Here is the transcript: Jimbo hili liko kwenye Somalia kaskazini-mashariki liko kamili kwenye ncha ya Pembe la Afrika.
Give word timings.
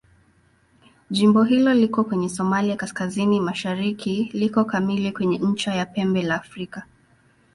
Jimbo 1.09 1.43
hili 1.43 1.73
liko 1.73 2.03
kwenye 2.03 2.29
Somalia 2.29 2.75
kaskazini-mashariki 2.75 4.29
liko 4.33 4.65
kamili 4.65 5.11
kwenye 5.11 5.37
ncha 5.37 5.75
ya 5.75 5.85
Pembe 5.85 6.21
la 6.21 6.35
Afrika. 6.35 6.83